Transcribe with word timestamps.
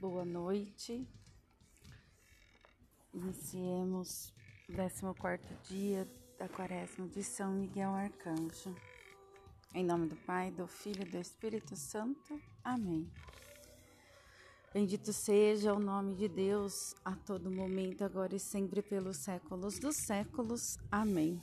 boa 0.00 0.24
noite. 0.24 1.04
Iniciemos 3.12 4.32
o 4.68 4.72
14 4.72 5.40
dia 5.64 6.08
da 6.38 6.48
quaresma 6.48 7.08
de 7.08 7.24
São 7.24 7.50
Miguel 7.50 7.90
Arcanjo. 7.90 8.76
Em 9.74 9.84
nome 9.84 10.06
do 10.06 10.14
Pai, 10.14 10.52
do 10.52 10.68
Filho 10.68 11.02
e 11.02 11.10
do 11.10 11.18
Espírito 11.18 11.74
Santo. 11.74 12.40
Amém. 12.62 13.10
Bendito 14.72 15.12
seja 15.12 15.74
o 15.74 15.80
nome 15.80 16.14
de 16.14 16.28
Deus 16.28 16.94
a 17.04 17.16
todo 17.16 17.50
momento, 17.50 18.04
agora 18.04 18.36
e 18.36 18.38
sempre, 18.38 18.82
pelos 18.82 19.16
séculos 19.16 19.80
dos 19.80 19.96
séculos. 19.96 20.78
Amém. 20.92 21.42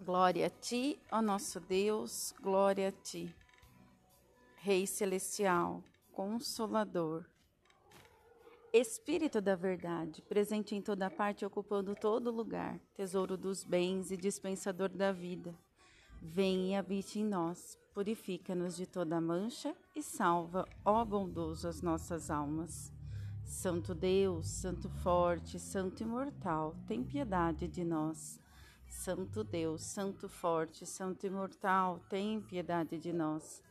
Glória 0.00 0.48
a 0.48 0.50
ti, 0.50 1.00
ó 1.12 1.22
nosso 1.22 1.60
Deus, 1.60 2.34
glória 2.42 2.88
a 2.88 2.92
ti. 2.92 3.32
Rei 4.56 4.84
celestial, 4.84 5.84
Consolador. 6.18 7.24
Espírito 8.72 9.40
da 9.40 9.54
verdade, 9.54 10.20
presente 10.22 10.74
em 10.74 10.82
toda 10.82 11.08
parte, 11.08 11.46
ocupando 11.46 11.94
todo 11.94 12.32
lugar, 12.32 12.80
tesouro 12.92 13.36
dos 13.36 13.62
bens 13.62 14.10
e 14.10 14.16
dispensador 14.16 14.88
da 14.88 15.12
vida. 15.12 15.54
Vem 16.20 16.72
e 16.72 16.74
habite 16.74 17.20
em 17.20 17.24
nós, 17.24 17.78
purifica-nos 17.94 18.74
de 18.74 18.84
toda 18.84 19.20
mancha 19.20 19.72
e 19.94 20.02
salva, 20.02 20.68
ó 20.84 21.04
bondoso, 21.04 21.68
as 21.68 21.80
nossas 21.82 22.32
almas. 22.32 22.92
Santo 23.44 23.94
Deus, 23.94 24.48
Santo 24.48 24.88
forte, 24.88 25.56
Santo 25.60 26.02
imortal, 26.02 26.74
tem 26.88 27.04
piedade 27.04 27.68
de 27.68 27.84
nós. 27.84 28.40
Santo 28.88 29.44
Deus, 29.44 29.82
Santo 29.84 30.28
forte, 30.28 30.84
Santo 30.84 31.28
imortal, 31.28 32.00
tem 32.10 32.40
piedade 32.40 32.98
de 32.98 33.12
nós. 33.12 33.62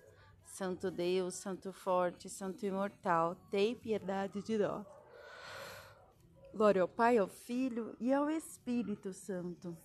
Santo 0.58 0.90
Deus, 0.90 1.36
Santo 1.36 1.72
forte, 1.72 2.28
Santo 2.28 2.66
imortal, 2.66 3.36
tem 3.52 3.76
piedade 3.76 4.42
de 4.42 4.58
nós. 4.58 4.88
Glória 6.52 6.82
ao 6.82 6.88
Pai, 6.88 7.20
ao 7.20 7.28
Filho 7.28 7.96
e 8.00 8.12
ao 8.12 8.28
Espírito 8.28 9.14
Santo, 9.14 9.78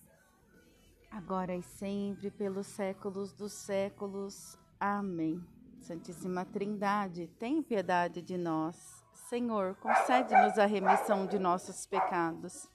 agora 1.10 1.54
e 1.54 1.62
sempre, 1.62 2.30
pelos 2.30 2.66
séculos 2.68 3.34
dos 3.34 3.52
séculos. 3.52 4.58
Amém. 4.80 5.46
Santíssima 5.78 6.46
Trindade, 6.46 7.26
tem 7.38 7.62
piedade 7.62 8.22
de 8.22 8.38
nós. 8.38 9.04
Senhor, 9.28 9.74
concede-nos 9.74 10.58
a 10.58 10.64
remissão 10.64 11.26
de 11.26 11.38
nossos 11.38 11.84
pecados. 11.84 12.66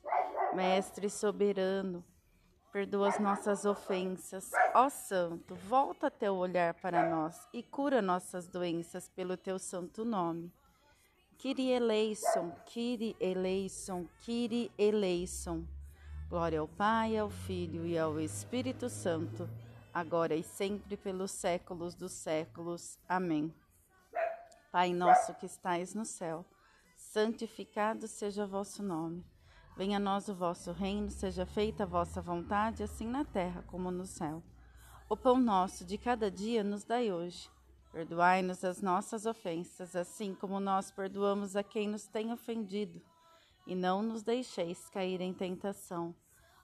Mestre 0.53 1.09
soberano, 1.09 2.05
perdoa 2.77 3.07
as 3.07 3.19
nossas 3.19 3.65
ofensas. 3.65 4.51
Ó 4.75 4.87
Santo, 4.87 5.55
volta 5.55 6.11
teu 6.11 6.35
olhar 6.35 6.75
para 6.75 7.09
nós 7.09 7.47
e 7.51 7.63
cura 7.63 8.03
nossas 8.03 8.45
doenças 8.45 9.09
pelo 9.09 9.35
teu 9.35 9.57
santo 9.57 10.05
nome. 10.05 10.53
Kyrie 11.39 11.71
eleison, 11.71 12.51
Kyrie 12.67 13.15
eleison, 13.19 14.05
Kyrie 14.19 14.71
eleison. 14.77 15.65
Glória 16.29 16.59
ao 16.59 16.67
Pai, 16.67 17.17
ao 17.17 17.31
Filho 17.31 17.83
e 17.83 17.97
ao 17.97 18.19
Espírito 18.19 18.89
Santo, 18.89 19.49
agora 19.91 20.35
e 20.35 20.43
sempre 20.43 20.95
pelos 20.95 21.31
séculos 21.31 21.95
dos 21.95 22.11
séculos. 22.11 22.99
Amém. 23.09 23.51
Pai 24.71 24.93
nosso 24.93 25.33
que 25.33 25.47
estais 25.47 25.95
no 25.95 26.05
céu, 26.05 26.45
santificado 26.95 28.07
seja 28.07 28.45
vosso 28.45 28.83
nome. 28.83 29.25
Venha 29.77 29.97
a 29.97 29.99
nós 29.99 30.27
o 30.27 30.33
vosso 30.33 30.71
reino, 30.71 31.11
seja 31.11 31.45
feita 31.45 31.83
a 31.83 31.85
vossa 31.85 32.19
vontade, 32.19 32.81
assim 32.81 33.05
na 33.05 33.23
terra 33.23 33.63
como 33.67 33.91
no 33.91 34.07
céu. 34.07 34.41
O 35.07 35.15
pão 35.15 35.39
nosso 35.39 35.85
de 35.85 35.99
cada 35.99 36.31
dia 36.31 36.63
nos 36.63 36.83
dai 36.83 37.13
hoje. 37.13 37.47
Perdoai-nos 37.91 38.63
as 38.63 38.81
nossas 38.81 39.27
ofensas, 39.27 39.95
assim 39.95 40.33
como 40.33 40.59
nós 40.59 40.89
perdoamos 40.89 41.55
a 41.55 41.61
quem 41.61 41.87
nos 41.87 42.07
tem 42.07 42.33
ofendido. 42.33 42.99
E 43.67 43.75
não 43.75 44.01
nos 44.01 44.23
deixeis 44.23 44.89
cair 44.89 45.21
em 45.21 45.31
tentação, 45.31 46.15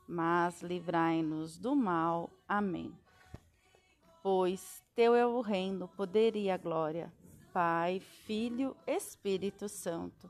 mas 0.07 0.63
livrai-nos 0.63 1.59
do 1.59 1.75
mal. 1.75 2.31
Amém. 2.47 2.91
Pois 4.23 4.83
teu 4.95 5.13
é 5.13 5.23
o 5.23 5.39
reino, 5.39 5.85
o 5.85 5.89
poder 5.89 6.35
e 6.35 6.49
a 6.49 6.57
glória. 6.57 7.13
Pai, 7.53 7.99
Filho, 7.99 8.75
Espírito 8.87 9.69
Santo 9.69 10.27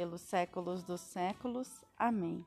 pelos 0.00 0.22
séculos 0.22 0.82
dos 0.82 1.02
séculos. 1.02 1.84
Amém. 1.94 2.42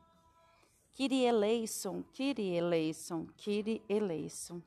Kyrie 0.92 1.28
eleison, 1.28 2.02
Kyrie 2.12 2.56
eleison, 2.56 3.28
Kyrie 3.38 3.84
eleison. 3.88 4.60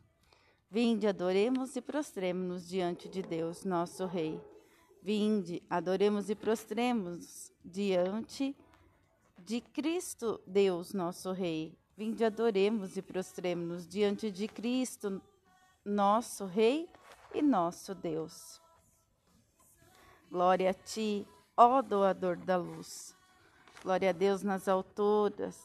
Vinde, 0.71 1.09
adoremos 1.09 1.75
e 1.75 1.81
prostremos-nos 1.81 2.69
diante 2.69 3.09
de 3.09 3.23
Deus, 3.23 3.65
nosso 3.65 4.07
Rei. 4.07 4.41
Vinde, 5.03 5.61
adoremos 5.69 6.31
e 6.31 6.37
prostremos 6.37 7.51
diante 7.65 8.57
de 9.37 9.61
Cristo, 9.61 10.41
Deus, 10.47 10.93
nosso 10.93 11.33
Rei. 11.33 11.77
Vinde, 11.97 12.25
adoremos 12.25 12.97
e 12.97 13.03
prostremos-nos 13.03 13.89
diante 13.89 14.31
de 14.31 14.47
Cristo, 14.47 15.21
nosso 15.85 16.45
Rei 16.45 16.89
e 17.35 17.43
nosso 17.43 17.97
Deus. 17.97 18.61
Glória 20.31 20.71
a 20.71 20.75
ti, 20.75 21.27
ó 21.57 21.81
doador 21.81 22.37
da 22.37 22.57
luz. 22.57 23.17
Glória 23.83 24.11
a 24.11 24.13
Deus 24.13 24.43
nas 24.43 24.69
alturas, 24.69 25.59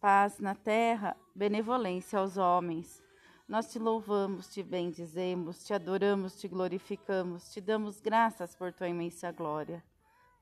paz 0.00 0.38
na 0.38 0.54
terra, 0.54 1.16
benevolência 1.34 2.18
aos 2.18 2.36
homens. 2.36 3.02
Nós 3.48 3.72
te 3.72 3.78
louvamos, 3.78 4.48
te 4.52 4.62
bendizemos, 4.62 5.64
te 5.64 5.72
adoramos, 5.72 6.36
te 6.36 6.46
glorificamos, 6.46 7.50
te 7.50 7.60
damos 7.60 8.00
graças 8.00 8.54
por 8.54 8.72
tua 8.72 8.88
imensa 8.88 9.32
glória. 9.32 9.82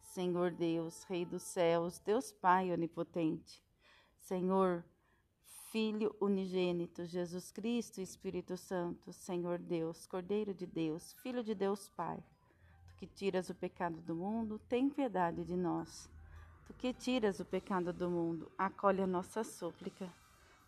Senhor 0.00 0.50
Deus, 0.50 1.04
Rei 1.04 1.24
dos 1.24 1.42
céus, 1.42 2.00
Deus 2.00 2.32
Pai 2.32 2.72
onipotente. 2.72 3.62
Senhor, 4.16 4.84
Filho 5.70 6.16
unigênito, 6.20 7.04
Jesus 7.04 7.52
Cristo, 7.52 8.00
Espírito 8.00 8.56
Santo, 8.56 9.12
Senhor 9.12 9.58
Deus, 9.58 10.06
Cordeiro 10.06 10.54
de 10.54 10.66
Deus, 10.66 11.12
Filho 11.22 11.44
de 11.44 11.54
Deus 11.54 11.88
Pai 11.90 12.24
que 12.96 13.06
tiras 13.06 13.50
o 13.50 13.54
pecado 13.54 14.00
do 14.00 14.14
mundo, 14.14 14.58
tem 14.68 14.88
piedade 14.88 15.44
de 15.44 15.56
nós. 15.56 16.10
Tu 16.66 16.74
que 16.74 16.92
tiras 16.92 17.38
o 17.38 17.44
pecado 17.44 17.92
do 17.92 18.10
mundo, 18.10 18.50
acolhe 18.56 19.02
a 19.02 19.06
nossa 19.06 19.44
súplica. 19.44 20.12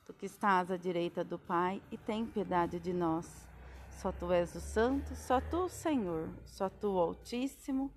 Tu 0.05 0.13
que 0.13 0.27
estás 0.27 0.71
à 0.71 0.77
direita 0.77 1.25
do 1.25 1.39
Pai 1.39 1.83
e 1.91 1.99
tem 1.99 2.25
piedade 2.27 2.79
de 2.79 2.93
nós. 2.93 3.49
Só 3.91 4.13
tu 4.13 4.31
és 4.31 4.55
o 4.55 4.61
Santo, 4.61 5.15
só 5.17 5.41
tu 5.41 5.65
o 5.65 5.69
Senhor, 5.69 6.29
só 6.45 6.69
tu 6.69 6.93
o 6.93 6.99
Altíssimo. 6.99 7.93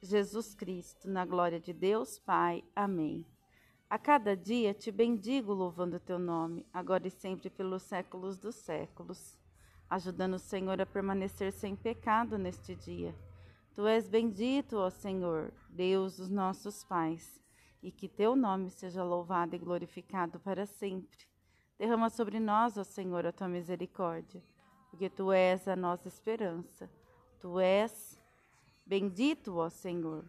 Jesus 0.00 0.54
Cristo, 0.54 1.08
na 1.08 1.24
glória 1.24 1.58
de 1.58 1.72
Deus 1.72 2.18
Pai. 2.18 2.62
Amém. 2.76 3.26
A 3.88 3.98
cada 3.98 4.36
dia 4.36 4.74
te 4.74 4.92
bendigo, 4.92 5.52
louvando 5.52 5.96
o 5.96 6.00
teu 6.00 6.18
nome, 6.18 6.66
agora 6.72 7.08
e 7.08 7.10
sempre 7.10 7.48
pelos 7.48 7.82
séculos 7.82 8.38
dos 8.38 8.54
séculos 8.56 9.38
ajudando 9.88 10.34
o 10.34 10.38
Senhor 10.38 10.80
a 10.80 10.86
permanecer 10.86 11.52
sem 11.52 11.76
pecado 11.76 12.38
neste 12.38 12.74
dia. 12.74 13.14
Tu 13.74 13.86
és 13.86 14.08
bendito, 14.08 14.76
ó 14.76 14.90
Senhor, 14.90 15.52
Deus 15.68 16.16
dos 16.16 16.30
nossos 16.30 16.84
pais, 16.84 17.40
e 17.82 17.90
que 17.90 18.08
teu 18.08 18.36
nome 18.36 18.70
seja 18.70 19.02
louvado 19.02 19.56
e 19.56 19.58
glorificado 19.58 20.38
para 20.38 20.64
sempre. 20.64 21.26
Derrama 21.78 22.08
sobre 22.08 22.38
nós, 22.38 22.78
ó 22.78 22.84
Senhor, 22.84 23.26
a 23.26 23.32
tua 23.32 23.48
misericórdia, 23.48 24.42
porque 24.90 25.10
tu 25.10 25.32
és 25.32 25.66
a 25.66 25.74
nossa 25.74 26.06
esperança. 26.06 26.88
Tu 27.40 27.58
és 27.58 28.18
bendito, 28.86 29.56
ó 29.56 29.68
Senhor. 29.68 30.24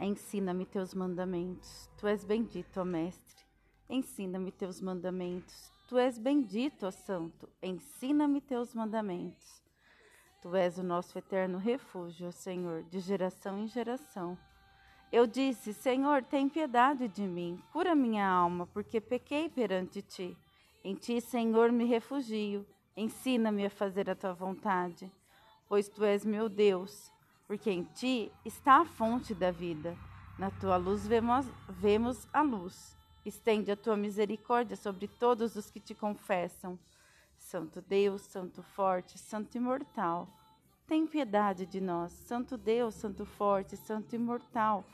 Ensina-me 0.00 0.64
teus 0.64 0.94
mandamentos. 0.94 1.90
Tu 1.98 2.06
és 2.06 2.24
bendito, 2.24 2.80
ó 2.80 2.84
Mestre. 2.84 3.44
Ensina-me 3.88 4.52
teus 4.52 4.80
mandamentos. 4.80 5.77
Tu 5.88 5.96
és 5.96 6.18
bendito, 6.18 6.86
ó 6.86 6.90
Santo, 6.90 7.48
ensina-me 7.62 8.42
teus 8.42 8.74
mandamentos. 8.74 9.62
Tu 10.42 10.54
és 10.54 10.76
o 10.76 10.82
nosso 10.82 11.16
eterno 11.16 11.56
refúgio, 11.56 12.30
Senhor, 12.30 12.82
de 12.82 13.00
geração 13.00 13.58
em 13.58 13.66
geração. 13.66 14.36
Eu 15.10 15.26
disse: 15.26 15.72
Senhor, 15.72 16.22
tem 16.22 16.46
piedade 16.46 17.08
de 17.08 17.22
mim, 17.22 17.58
cura 17.72 17.94
minha 17.94 18.28
alma, 18.28 18.66
porque 18.66 19.00
pequei 19.00 19.48
perante 19.48 20.02
ti. 20.02 20.36
Em 20.84 20.94
ti, 20.94 21.22
Senhor, 21.22 21.72
me 21.72 21.86
refugio. 21.86 22.66
Ensina-me 22.94 23.64
a 23.64 23.70
fazer 23.70 24.10
a 24.10 24.14
tua 24.14 24.34
vontade, 24.34 25.10
pois 25.66 25.88
tu 25.88 26.04
és 26.04 26.22
meu 26.22 26.50
Deus, 26.50 27.10
porque 27.46 27.70
em 27.70 27.84
ti 27.84 28.30
está 28.44 28.82
a 28.82 28.84
fonte 28.84 29.34
da 29.34 29.50
vida. 29.50 29.96
Na 30.38 30.50
tua 30.50 30.76
luz 30.76 31.06
vemos, 31.06 31.46
vemos 31.66 32.28
a 32.30 32.42
luz. 32.42 32.97
Estende 33.24 33.70
a 33.70 33.76
tua 33.76 33.96
misericórdia 33.96 34.76
sobre 34.76 35.08
todos 35.08 35.56
os 35.56 35.70
que 35.70 35.80
te 35.80 35.94
confessam. 35.94 36.78
Santo 37.36 37.80
Deus, 37.80 38.22
Santo 38.22 38.62
forte, 38.62 39.18
Santo 39.18 39.56
imortal, 39.56 40.28
tem 40.86 41.06
piedade 41.06 41.66
de 41.66 41.80
nós. 41.80 42.12
Santo 42.12 42.56
Deus, 42.56 42.94
Santo 42.94 43.24
forte, 43.26 43.76
Santo 43.76 44.14
imortal, 44.16 44.84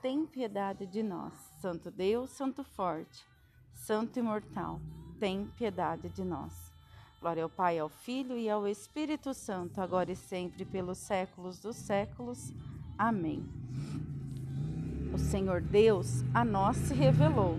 tem 0.00 0.24
piedade 0.24 0.86
de 0.86 1.02
nós. 1.02 1.34
Santo 1.60 1.90
Deus, 1.90 2.30
Santo 2.30 2.62
forte, 2.62 3.26
Santo 3.74 4.18
imortal, 4.18 4.80
tem 5.18 5.46
piedade 5.56 6.08
de 6.08 6.24
nós. 6.24 6.72
Glória 7.20 7.42
ao 7.42 7.50
Pai, 7.50 7.78
ao 7.78 7.88
Filho 7.88 8.38
e 8.38 8.48
ao 8.48 8.66
Espírito 8.66 9.34
Santo, 9.34 9.80
agora 9.80 10.10
e 10.10 10.16
sempre, 10.16 10.64
pelos 10.64 10.98
séculos 10.98 11.58
dos 11.58 11.76
séculos. 11.76 12.52
Amém. 12.96 13.46
O 15.12 15.18
Senhor 15.18 15.60
Deus 15.60 16.22
a 16.32 16.44
nós 16.44 16.76
se 16.76 16.94
revelou. 16.94 17.58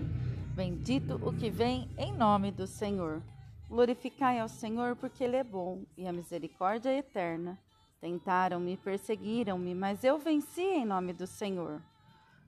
Bendito 0.54 1.20
o 1.26 1.32
que 1.32 1.50
vem 1.50 1.88
em 1.98 2.12
nome 2.12 2.50
do 2.50 2.66
Senhor. 2.66 3.22
Glorificai 3.68 4.38
ao 4.38 4.48
Senhor, 4.48 4.96
porque 4.96 5.24
Ele 5.24 5.36
é 5.36 5.44
bom 5.44 5.82
e 5.96 6.06
a 6.06 6.12
misericórdia 6.12 6.90
é 6.90 6.98
eterna. 6.98 7.58
Tentaram-me, 8.00 8.76
perseguiram-me, 8.76 9.74
mas 9.74 10.02
eu 10.02 10.18
venci 10.18 10.62
em 10.62 10.84
nome 10.84 11.12
do 11.12 11.26
Senhor. 11.26 11.80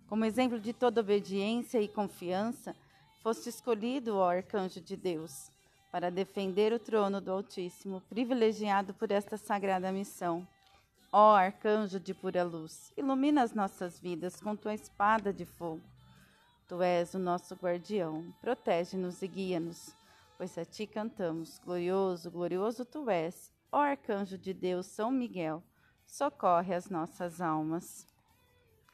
Como 0.08 0.24
exemplo 0.24 0.58
de 0.58 0.72
toda 0.72 1.00
obediência 1.00 1.80
e 1.80 1.88
confiança, 1.88 2.74
foste 3.20 3.48
escolhido, 3.48 4.16
ó 4.16 4.30
arcanjo 4.30 4.80
de 4.80 4.96
Deus 4.96 5.52
para 5.94 6.10
defender 6.10 6.72
o 6.72 6.78
trono 6.80 7.20
do 7.20 7.30
Altíssimo, 7.30 8.02
privilegiado 8.10 8.92
por 8.94 9.12
esta 9.12 9.36
sagrada 9.36 9.92
missão. 9.92 10.44
Ó 11.16 11.32
arcanjo 11.32 12.00
de 12.00 12.12
pura 12.12 12.42
luz, 12.42 12.92
ilumina 12.96 13.44
as 13.44 13.54
nossas 13.54 14.00
vidas 14.00 14.40
com 14.40 14.56
tua 14.56 14.74
espada 14.74 15.32
de 15.32 15.44
fogo. 15.44 15.80
Tu 16.66 16.82
és 16.82 17.14
o 17.14 17.20
nosso 17.20 17.54
guardião, 17.54 18.34
protege-nos 18.40 19.22
e 19.22 19.28
guia-nos, 19.28 19.94
pois 20.36 20.58
a 20.58 20.64
ti 20.64 20.88
cantamos. 20.88 21.60
Glorioso, 21.60 22.32
glorioso 22.32 22.84
tu 22.84 23.08
és, 23.08 23.52
ó 23.70 23.78
arcanjo 23.78 24.36
de 24.36 24.52
Deus, 24.52 24.86
São 24.86 25.12
Miguel, 25.12 25.62
socorre 26.04 26.74
as 26.74 26.90
nossas 26.90 27.40
almas. 27.40 28.08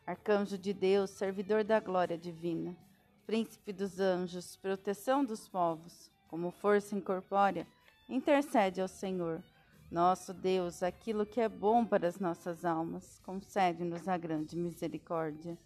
Arcanjo 0.07 0.59
de 0.59 0.75
Deus, 0.75 1.09
servidor 1.09 1.65
da 1.65 1.81
glória 1.81 2.19
divina, 2.19 2.77
príncipe 3.25 3.73
dos 3.73 3.99
anjos, 3.99 4.57
proteção 4.57 5.25
dos 5.25 5.49
povos, 5.49 6.11
como 6.29 6.51
força 6.51 6.95
incorpórea, 6.95 7.67
intercede 8.11 8.79
ao 8.79 8.89
Senhor. 8.89 9.43
Nosso 9.91 10.33
Deus, 10.33 10.85
aquilo 10.85 11.27
que 11.27 11.41
é 11.41 11.49
bom 11.49 11.85
para 11.85 12.07
as 12.07 12.21
nossas 12.21 12.65
almas, 12.65 13.19
concede-nos 13.25 14.07
a 14.07 14.17
grande 14.17 14.57
misericórdia. 14.57 15.59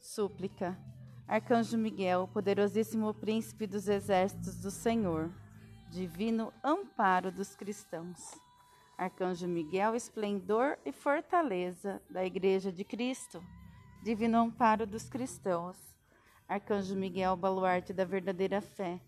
Súplica. 0.00 0.78
Arcanjo 1.28 1.76
Miguel, 1.76 2.28
poderosíssimo 2.32 3.12
príncipe 3.12 3.66
dos 3.66 3.88
exércitos 3.88 4.56
do 4.56 4.70
Senhor, 4.70 5.30
divino 5.90 6.50
amparo 6.64 7.30
dos 7.30 7.54
cristãos. 7.54 8.40
Arcanjo 8.96 9.46
Miguel, 9.46 9.94
esplendor 9.94 10.78
e 10.86 10.90
fortaleza 10.90 12.00
da 12.08 12.24
Igreja 12.24 12.72
de 12.72 12.84
Cristo, 12.84 13.44
divino 14.02 14.38
amparo 14.38 14.86
dos 14.86 15.10
cristãos. 15.10 15.76
Arcanjo 16.48 16.96
Miguel, 16.96 17.36
baluarte 17.36 17.92
da 17.92 18.04
verdadeira 18.04 18.62
fé, 18.62 18.98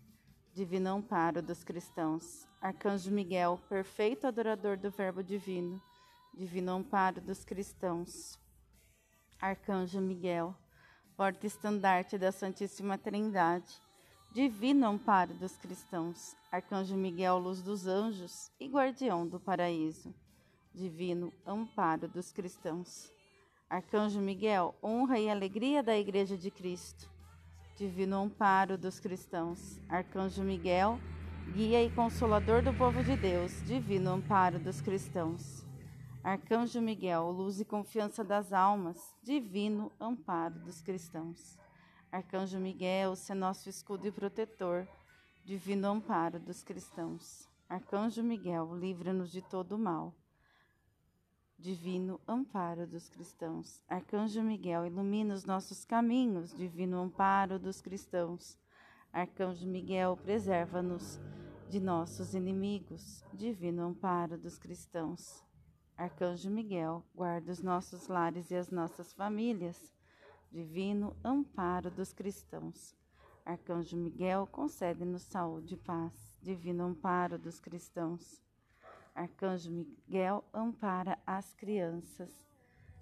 divino 0.53 0.89
amparo 0.89 1.41
dos 1.41 1.63
cristãos. 1.63 2.48
Arcanjo 2.61 3.09
Miguel, 3.09 3.57
perfeito 3.69 4.27
adorador 4.27 4.75
do 4.75 4.91
Verbo 4.91 5.23
divino, 5.23 5.81
divino 6.33 6.73
amparo 6.73 7.21
dos 7.21 7.45
cristãos. 7.45 8.37
Arcanjo 9.39 10.01
Miguel, 10.01 10.53
porta-estandarte 11.15 12.17
da 12.17 12.33
Santíssima 12.33 12.97
Trindade, 12.97 13.81
divino 14.33 14.87
amparo 14.87 15.33
dos 15.33 15.55
cristãos. 15.55 16.35
Arcanjo 16.51 16.97
Miguel, 16.97 17.37
luz 17.37 17.61
dos 17.61 17.87
anjos 17.87 18.51
e 18.59 18.67
guardião 18.67 19.25
do 19.25 19.39
paraíso, 19.39 20.13
divino 20.73 21.31
amparo 21.45 22.09
dos 22.09 22.31
cristãos. 22.31 23.09
Arcanjo 23.69 24.19
Miguel, 24.19 24.75
honra 24.83 25.17
e 25.17 25.29
alegria 25.29 25.81
da 25.81 25.97
Igreja 25.97 26.37
de 26.37 26.51
Cristo 26.51 27.09
divino 27.79 28.17
amparo 28.17 28.77
dos 28.77 28.99
cristãos. 28.99 29.79
Arcanjo 29.87 30.43
Miguel, 30.43 30.99
guia 31.49 31.83
e 31.83 31.89
consolador 31.89 32.61
do 32.61 32.73
povo 32.73 33.03
de 33.03 33.17
Deus, 33.17 33.63
divino 33.65 34.11
amparo 34.11 34.59
dos 34.59 34.81
cristãos. 34.81 35.65
Arcanjo 36.23 36.81
Miguel, 36.81 37.31
luz 37.31 37.59
e 37.59 37.65
confiança 37.65 38.23
das 38.23 38.53
almas, 38.53 39.15
divino 39.23 39.91
amparo 39.99 40.59
dos 40.59 40.81
cristãos. 40.81 41.57
Arcanjo 42.11 42.59
Miguel, 42.59 43.15
se 43.15 43.33
nosso 43.33 43.69
escudo 43.69 44.07
e 44.07 44.11
protetor, 44.11 44.87
divino 45.43 45.87
amparo 45.87 46.39
dos 46.39 46.63
cristãos. 46.63 47.49
Arcanjo 47.67 48.23
Miguel, 48.23 48.75
livra-nos 48.75 49.31
de 49.31 49.41
todo 49.41 49.73
o 49.73 49.79
mal 49.79 50.13
divino 51.59 52.21
amparo 52.25 52.87
dos 52.87 53.09
cristãos. 53.09 53.83
Arcanjo 53.87 54.41
Miguel, 54.41 54.85
ilumina 54.85 55.33
os 55.33 55.43
nossos 55.43 55.83
caminhos, 55.83 56.55
divino 56.55 57.01
amparo 57.01 57.59
dos 57.59 57.81
cristãos. 57.81 58.57
Arcanjo 59.11 59.67
Miguel, 59.67 60.15
preserva-nos 60.17 61.19
de 61.67 61.79
nossos 61.79 62.35
inimigos, 62.35 63.25
divino 63.33 63.83
amparo 63.83 64.37
dos 64.37 64.57
cristãos. 64.57 65.43
Arcanjo 65.97 66.49
Miguel, 66.49 67.03
guarda 67.13 67.51
os 67.51 67.61
nossos 67.61 68.07
lares 68.07 68.51
e 68.51 68.55
as 68.55 68.69
nossas 68.69 69.11
famílias, 69.11 69.91
divino 70.51 71.17
amparo 71.23 71.89
dos 71.89 72.13
cristãos. 72.13 72.95
Arcanjo 73.43 73.97
Miguel, 73.97 74.47
concede-nos 74.47 75.23
saúde 75.23 75.73
e 75.73 75.77
paz, 75.77 76.37
divino 76.39 76.83
amparo 76.83 77.39
dos 77.39 77.59
cristãos. 77.59 78.41
Arcanjo 79.15 79.71
Miguel 79.71 80.45
ampara 80.53 81.17
as 81.25 81.53
crianças. 81.55 82.48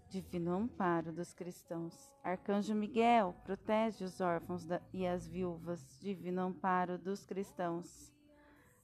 Divino 0.09 0.53
amparo 0.53 1.11
dos 1.11 1.33
cristãos. 1.33 2.13
Arcanjo 2.23 2.73
Miguel 2.73 3.35
protege 3.43 4.05
os 4.05 4.21
órfãos 4.21 4.65
e 4.93 5.05
as 5.05 5.27
viúvas. 5.27 5.99
Divino 5.99 6.41
amparo 6.41 6.97
dos 6.97 7.25
cristãos. 7.25 8.13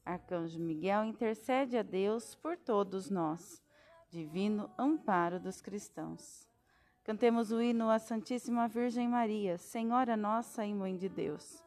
Arcanjo 0.05 0.59
Miguel 0.59 1.05
intercede 1.05 1.77
a 1.77 1.81
Deus 1.81 2.35
por 2.35 2.57
todos 2.57 3.09
nós. 3.09 3.63
Divino 4.09 4.69
amparo 4.77 5.39
dos 5.39 5.61
cristãos. 5.61 6.47
Cantemos 7.03 7.51
o 7.51 7.61
hino 7.61 7.89
à 7.89 7.99
Santíssima 7.99 8.67
Virgem 8.67 9.07
Maria, 9.07 9.57
Senhora 9.57 10.17
nossa 10.17 10.65
e 10.65 10.73
Mãe 10.73 10.97
de 10.97 11.07
Deus. 11.07 11.63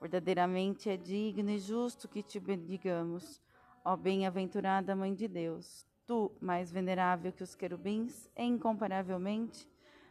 Verdadeiramente 0.00 0.90
é 0.90 0.96
digno 0.96 1.50
e 1.50 1.58
justo 1.58 2.08
que 2.08 2.22
te 2.22 2.38
bendigamos 2.38 3.40
Ó 3.82 3.96
bem-aventurada 3.96 4.94
Mãe 4.94 5.14
de 5.14 5.26
Deus, 5.26 5.86
tu, 6.10 6.32
mais 6.40 6.72
venerável 6.72 7.30
que 7.30 7.44
os 7.44 7.54
querubins, 7.54 8.28
e 8.36 8.42
incomparavelmente 8.42 9.70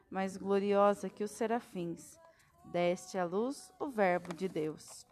mais 0.10 0.38
gloriosa 0.38 1.10
que 1.10 1.26
os 1.26 1.32
serafins, 1.32 2.18
deste 2.64 3.18
à 3.18 3.26
luz 3.26 3.70
o 3.78 3.90
Verbo 3.90 4.34
de 4.34 4.48
Deus, 4.48 5.06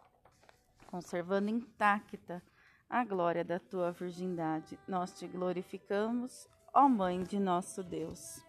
conservando 0.86 1.50
intacta 1.50 2.42
a 2.88 3.04
glória 3.04 3.44
da 3.44 3.58
tua 3.58 3.92
virgindade. 3.92 4.80
Nós 4.88 5.12
te 5.12 5.26
glorificamos, 5.26 6.48
ó 6.72 6.88
Mãe 6.88 7.22
de 7.22 7.38
nosso 7.38 7.82
Deus. 7.82 8.40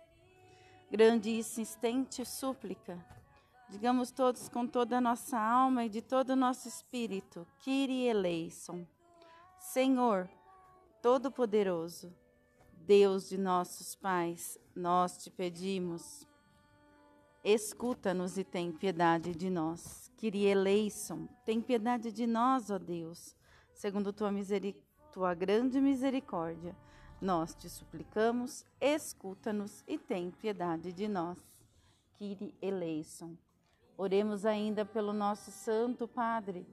Grande 0.90 1.32
e 1.32 1.40
insistente 1.40 2.24
súplica, 2.24 3.06
digamos 3.68 4.12
todos 4.12 4.48
com 4.48 4.66
toda 4.66 5.00
a 5.00 5.02
nossa 5.02 5.38
alma 5.38 5.84
e 5.84 5.90
de 5.90 6.02
todo 6.02 6.30
o 6.30 6.38
nosso 6.38 6.70
espírito, 6.70 7.46
Kyrie 7.60 8.08
eleison. 8.08 8.88
Senhor, 9.60 10.30
Todo-Poderoso, 11.02 12.14
Deus 12.90 13.30
de 13.30 13.38
nossos 13.38 13.94
pais, 13.94 14.58
nós 14.76 15.16
te 15.20 15.30
pedimos, 15.30 16.28
escuta-nos 17.44 18.36
e 18.36 18.44
tem 18.44 18.72
piedade 18.72 19.36
de 19.36 19.48
nós. 19.48 20.12
Kyrie 20.18 20.48
eleison, 20.48 21.28
tem 21.46 21.62
piedade 21.62 22.12
de 22.12 22.26
nós, 22.26 22.72
ó 22.72 22.80
Deus, 22.80 23.36
segundo 23.76 24.12
tua, 24.12 24.32
tua 25.12 25.36
grande 25.36 25.80
misericórdia. 25.80 26.76
Nós 27.22 27.54
te 27.54 27.70
suplicamos, 27.70 28.66
escuta-nos 28.82 29.84
e 29.88 29.96
tem 29.96 30.32
piedade 30.32 30.92
de 30.92 31.08
nós. 31.08 31.38
Kyrie 32.16 32.56
eleison. 32.60 33.38
Oremos 33.96 34.48
ainda 34.48 34.84
pelo 34.84 35.14
nosso 35.14 35.52
Santo 35.52 36.08
Padre, 36.08 36.66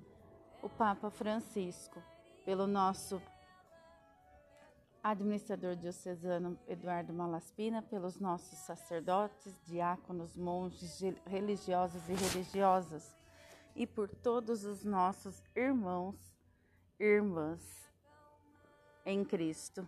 o 0.63 0.69
Papa 0.71 1.11
Francisco 1.11 2.03
pelo 2.43 2.67
nosso 2.67 3.21
administrador 5.11 5.77
diocesano 5.77 6.59
Eduardo 6.67 7.13
Malaspina, 7.13 7.83
pelos 7.83 8.19
nossos 8.19 8.59
sacerdotes, 8.59 9.55
diáconos, 9.65 10.37
monges, 10.37 11.01
religiosos 11.27 12.09
e 12.09 12.15
religiosas, 12.15 13.15
e 13.75 13.87
por 13.87 14.09
todos 14.09 14.65
os 14.65 14.85
nossos 14.85 15.43
irmãos 15.55 16.17
irmãs 16.99 17.91
em 19.05 19.25
Cristo. 19.25 19.87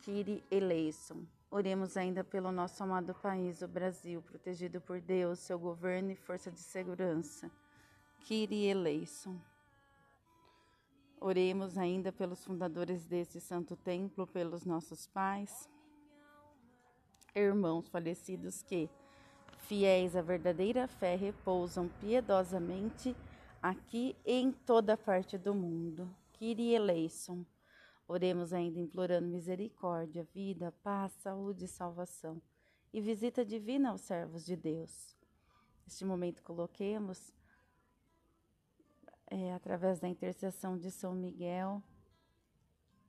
Kiri 0.00 0.42
eleison. 0.50 1.26
Oremos 1.50 1.96
ainda 1.96 2.24
pelo 2.24 2.50
nosso 2.50 2.82
amado 2.82 3.14
país, 3.14 3.62
o 3.62 3.68
Brasil, 3.68 4.22
protegido 4.22 4.80
por 4.80 5.00
Deus, 5.00 5.38
seu 5.38 5.58
governo 5.58 6.10
e 6.10 6.16
força 6.16 6.50
de 6.50 6.60
segurança. 6.60 7.50
Kiri 8.20 8.66
eleison. 8.66 9.38
Oremos 11.28 11.76
ainda 11.76 12.10
pelos 12.10 12.42
fundadores 12.42 13.04
desse 13.04 13.38
santo 13.38 13.76
templo, 13.76 14.26
pelos 14.26 14.64
nossos 14.64 15.06
pais, 15.08 15.68
irmãos 17.34 17.86
falecidos 17.86 18.62
que, 18.62 18.88
fiéis 19.58 20.16
à 20.16 20.22
verdadeira 20.22 20.88
fé, 20.88 21.16
repousam 21.16 21.86
piedosamente 22.00 23.14
aqui 23.60 24.16
e 24.24 24.40
em 24.40 24.50
toda 24.50 24.96
parte 24.96 25.36
do 25.36 25.54
mundo. 25.54 26.08
Kyrie 26.32 26.74
eleison. 26.74 27.44
Oremos 28.08 28.54
ainda 28.54 28.80
implorando 28.80 29.28
misericórdia, 29.28 30.26
vida, 30.32 30.72
paz, 30.82 31.12
saúde 31.12 31.66
e 31.66 31.68
salvação. 31.68 32.40
E 32.90 33.02
visita 33.02 33.44
divina 33.44 33.90
aos 33.90 34.00
servos 34.00 34.46
de 34.46 34.56
Deus. 34.56 35.14
Neste 35.84 36.06
momento, 36.06 36.42
coloquemos, 36.42 37.34
é, 39.30 39.52
através 39.52 40.00
da 40.00 40.08
intercessão 40.08 40.76
de 40.78 40.90
São 40.90 41.14
Miguel, 41.14 41.82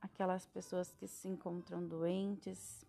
aquelas 0.01 0.45
pessoas 0.45 0.93
que 0.93 1.07
se 1.07 1.27
encontram 1.27 1.85
doentes, 1.85 2.85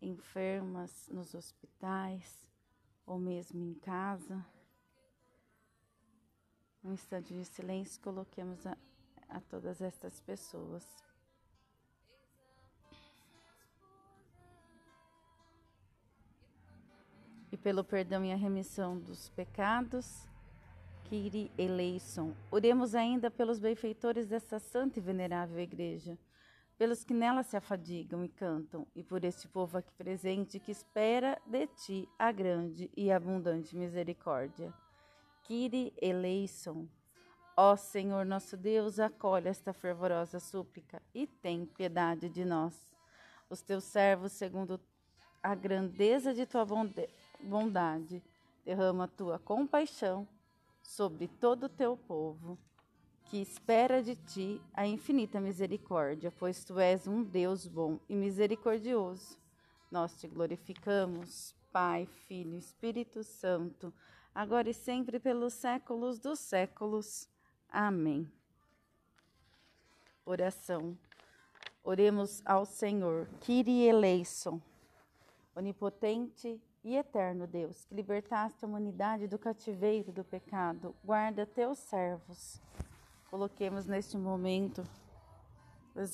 enfermas 0.00 1.08
nos 1.08 1.34
hospitais 1.34 2.48
ou 3.06 3.18
mesmo 3.18 3.62
em 3.64 3.74
casa. 3.74 4.44
Um 6.82 6.92
instante 6.92 7.34
de 7.34 7.44
silêncio, 7.44 8.00
coloquemos 8.00 8.66
a, 8.66 8.76
a 9.28 9.40
todas 9.40 9.80
estas 9.80 10.20
pessoas. 10.20 10.84
E 17.50 17.56
pelo 17.56 17.82
perdão 17.82 18.24
e 18.24 18.32
a 18.32 18.36
remissão 18.36 18.98
dos 18.98 19.28
pecados, 19.30 20.27
Kiri 21.08 21.50
eleison. 21.56 22.34
Oremos 22.50 22.94
ainda 22.94 23.30
pelos 23.30 23.58
benfeitores 23.58 24.26
desta 24.26 24.58
santa 24.58 24.98
e 24.98 25.02
venerável 25.02 25.58
igreja, 25.58 26.18
pelos 26.76 27.02
que 27.02 27.14
nela 27.14 27.42
se 27.42 27.56
afadigam 27.56 28.22
e 28.22 28.28
cantam, 28.28 28.86
e 28.94 29.02
por 29.02 29.24
este 29.24 29.48
povo 29.48 29.78
aqui 29.78 29.90
presente 29.94 30.60
que 30.60 30.70
espera 30.70 31.40
de 31.46 31.66
ti 31.68 32.08
a 32.18 32.30
grande 32.30 32.90
e 32.94 33.10
abundante 33.10 33.74
misericórdia. 33.74 34.70
Kiri 35.44 35.94
eleison. 35.96 36.86
Ó 37.56 37.74
Senhor 37.74 38.26
nosso 38.26 38.54
Deus, 38.54 39.00
acolhe 39.00 39.48
esta 39.48 39.72
fervorosa 39.72 40.38
súplica 40.38 41.00
e 41.14 41.26
tem 41.26 41.64
piedade 41.64 42.28
de 42.28 42.44
nós, 42.44 42.74
os 43.48 43.62
teus 43.62 43.84
servos, 43.84 44.32
segundo 44.32 44.78
a 45.42 45.54
grandeza 45.54 46.34
de 46.34 46.44
tua 46.44 46.66
bondade. 47.40 48.22
Derrama 48.62 49.08
tua 49.08 49.38
compaixão 49.38 50.28
sobre 50.88 51.28
todo 51.28 51.64
o 51.64 51.68
teu 51.68 51.98
povo, 51.98 52.58
que 53.26 53.36
espera 53.42 54.02
de 54.02 54.16
ti 54.16 54.58
a 54.72 54.86
infinita 54.86 55.38
misericórdia, 55.38 56.32
pois 56.38 56.64
tu 56.64 56.78
és 56.80 57.06
um 57.06 57.22
Deus 57.22 57.66
bom 57.66 58.00
e 58.08 58.16
misericordioso. 58.16 59.38
Nós 59.90 60.18
te 60.18 60.26
glorificamos, 60.26 61.54
Pai, 61.70 62.06
Filho 62.26 62.56
Espírito 62.56 63.22
Santo, 63.22 63.92
agora 64.34 64.70
e 64.70 64.74
sempre 64.74 65.20
pelos 65.20 65.52
séculos 65.52 66.18
dos 66.18 66.38
séculos. 66.38 67.28
Amém. 67.68 68.26
Oração. 70.24 70.96
Oremos 71.84 72.40
ao 72.46 72.64
Senhor. 72.64 73.28
Kyrie 73.40 73.88
eleison. 73.88 74.58
Onipotente 75.54 76.58
e 76.88 76.96
eterno 76.96 77.46
Deus, 77.46 77.84
que 77.84 77.94
libertaste 77.94 78.64
a 78.64 78.68
humanidade 78.68 79.26
do 79.26 79.38
cativeiro 79.38 80.10
do 80.10 80.24
pecado, 80.24 80.96
guarda 81.04 81.44
teus 81.44 81.78
servos. 81.78 82.62
Coloquemos 83.28 83.86
neste 83.86 84.16
momento 84.16 84.82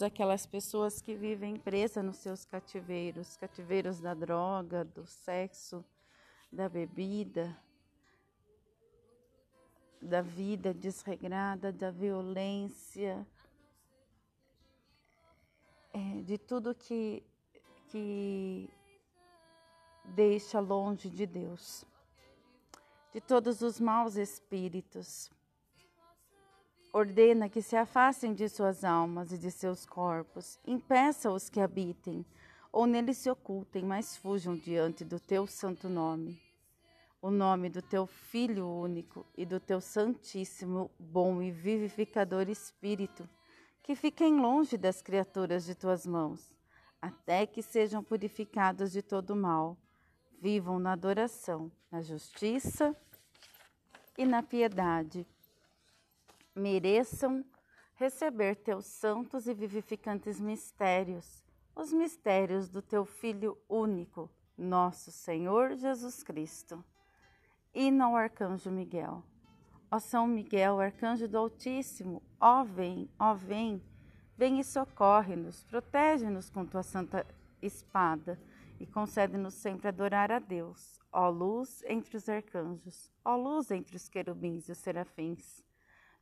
aquelas 0.05 0.47
pessoas 0.47 1.01
que 1.01 1.15
vivem 1.15 1.57
presas 1.57 2.05
nos 2.05 2.17
seus 2.17 2.45
cativeiros, 2.45 3.37
cativeiros 3.37 4.01
da 4.01 4.15
droga, 4.15 4.85
do 4.85 5.07
sexo, 5.07 5.85
da 6.51 6.69
bebida, 6.69 7.57
da 10.03 10.23
vida 10.23 10.75
desregrada, 10.75 11.71
da 11.71 11.93
violência, 11.93 13.25
é, 15.93 16.23
de 16.23 16.37
tudo 16.37 16.75
que, 16.75 17.23
que 17.91 18.69
deixa 20.05 20.61
longe 20.61 21.09
de 21.09 21.27
Deus, 21.27 21.85
de 23.13 23.21
todos 23.21 23.63
os 23.63 23.81
maus 23.81 24.17
espíritos. 24.17 25.31
Ordena 26.93 27.49
que 27.49 27.63
se 27.63 27.75
afastem 27.75 28.35
de 28.35 28.49
suas 28.49 28.85
almas 28.85 29.33
e 29.33 29.39
de 29.39 29.51
seus 29.51 29.85
corpos, 29.85 30.59
impeça-os 30.67 31.49
que 31.49 31.61
habitem, 31.61 32.25
ou 32.71 32.87
neles 32.87 33.19
se 33.19 33.31
ocultem, 33.31 33.85
mas 33.85 34.17
fujam 34.17 34.57
diante 34.57 35.05
do 35.05 35.19
teu 35.19 35.47
santo 35.47 35.89
nome. 35.89 36.41
O 37.21 37.31
nome 37.31 37.71
do 37.71 37.81
teu 37.81 38.07
Filho 38.07 38.69
único 38.69 39.27
e 39.37 39.47
do 39.47 39.59
teu 39.59 39.81
Santíssimo, 39.81 40.91
bom 40.99 41.41
e 41.41 41.51
vivificador 41.51 42.49
Espírito, 42.49 43.29
que 43.83 43.95
fiquem 43.95 44.41
longe 44.41 44.77
das 44.77 45.01
criaturas 45.01 45.65
de 45.65 45.75
tuas 45.75 46.07
mãos, 46.07 46.55
até 47.01 47.47
que 47.47 47.63
sejam 47.63 48.05
purificados 48.05 48.93
de 48.93 49.03
todo 49.03 49.35
mal 49.35 49.77
vivam 50.41 50.79
na 50.79 50.93
adoração, 50.93 51.71
na 51.91 52.03
justiça 52.03 52.97
e 54.17 54.25
na 54.25 54.43
piedade. 54.43 55.27
Mereçam 56.55 57.45
receber 57.95 58.57
teus 58.57 58.87
santos 58.87 59.47
e 59.47 59.55
vivificantes 59.55 60.41
mistérios, 60.41 61.43
os 61.75 61.93
mistérios 61.93 62.69
do 62.69 62.83
teu 62.83 63.05
Filho 63.05 63.59
único, 63.69 64.31
nosso 64.57 65.11
Senhor 65.11 65.75
Jesus 65.75 66.23
Cristo. 66.23 66.85
E 67.75 67.89
ao 68.01 68.15
arcanjo 68.15 68.71
Miguel. 68.71 69.25
Ó 69.91 69.99
São 69.99 70.27
Miguel, 70.27 70.81
arcanjo 70.81 71.27
do 71.29 71.39
Altíssimo, 71.39 72.23
ó 72.41 72.65
vem, 72.65 73.09
ó 73.19 73.35
vem, 73.35 73.83
vem 74.37 74.61
e 74.61 74.65
socorre-nos, 74.65 75.65
protege-nos 75.65 76.51
com 76.51 76.65
tua 76.65 76.83
santa 76.83 77.27
espada 77.63 78.39
e 78.85 78.87
concede-nos 78.87 79.55
sempre 79.55 79.89
adorar 79.89 80.31
a 80.31 80.39
Deus, 80.39 81.01
ó 81.11 81.31
luz 81.31 81.83
entre 81.87 82.19
os 82.19 82.29
arcanjos, 82.29 83.11
ó 83.25 83.35
luz 83.35 83.71
entre 83.71 83.97
os 83.97 84.11
querubins 84.11 84.69
e 84.69 84.73
os 84.73 84.79
serafins, 84.79 85.65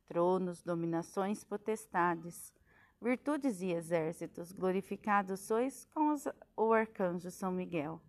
tronos, 0.05 0.61
dominações, 0.61 1.43
potestades, 1.43 2.53
virtudes 3.01 3.61
e 3.61 3.73
exércitos, 3.73 4.53
glorificados 4.53 5.41
sois 5.41 5.83
com 5.93 6.13
os, 6.13 6.25
o 6.55 6.71
arcanjo 6.71 7.29
São 7.31 7.51
Miguel. 7.51 8.01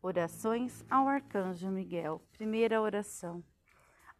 Orações 0.00 0.82
ao 0.88 1.06
arcanjo 1.06 1.68
Miguel. 1.68 2.22
Primeira 2.32 2.80
oração. 2.80 3.44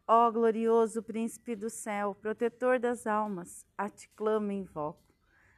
Ó 0.07 0.29
glorioso 0.29 1.01
príncipe 1.01 1.55
do 1.55 1.71
céu, 1.71 2.13
protetor 2.13 2.77
das 2.77 3.07
almas, 3.07 3.65
a 3.75 3.89
te 3.89 4.07
clamo 4.09 4.51
e 4.51 4.57
invoco. 4.57 5.11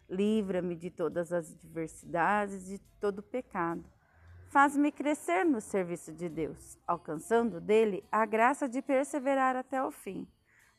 Livra-me 0.10 0.78
de 0.78 0.90
todas 0.90 1.34
as 1.34 1.52
adversidades 1.52 2.70
e 2.70 2.78
de 2.78 2.86
todo 3.02 3.22
pecado 3.22 3.93
Faz-me 4.54 4.92
crescer 4.92 5.44
no 5.44 5.60
serviço 5.60 6.14
de 6.14 6.30
Deus, 6.30 6.78
alcançando 6.86 7.60
dele 7.60 8.04
a 8.12 8.24
graça 8.24 8.70
de 8.70 8.84
perseverar 8.84 9.56
até 9.56 9.84
o 9.84 9.90
fim, 9.90 10.28